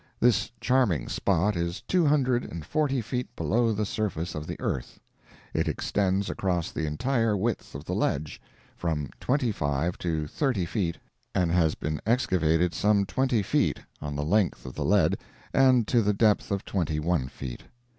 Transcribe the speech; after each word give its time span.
This 0.19 0.49
charming 0.59 1.07
spot 1.09 1.55
is 1.55 1.81
two 1.81 2.07
hundred 2.07 2.43
and 2.43 2.65
forty 2.65 3.01
feet 3.01 3.35
below 3.35 3.71
the 3.71 3.85
surface 3.85 4.33
of 4.33 4.47
the 4.47 4.59
earth. 4.59 4.99
It 5.53 5.67
extends 5.67 6.27
across 6.27 6.71
the 6.71 6.87
entire 6.87 7.37
width 7.37 7.75
of 7.75 7.85
the 7.85 7.93
ledge—from 7.93 9.11
twenty 9.19 9.51
five 9.51 9.99
to 9.99 10.25
thirty 10.25 10.65
feet—and 10.65 11.51
has 11.51 11.75
been 11.75 12.01
excavated 12.03 12.73
some 12.73 13.05
twenty 13.05 13.43
feet 13.43 13.79
on 14.01 14.15
the 14.15 14.25
length 14.25 14.65
of 14.65 14.73
the 14.73 14.85
lead, 14.85 15.19
and 15.53 15.87
to 15.89 16.01
the 16.01 16.13
depth 16.13 16.49
of 16.49 16.65
twenty 16.65 16.99
one 16.99 17.27
feet. 17.27 17.61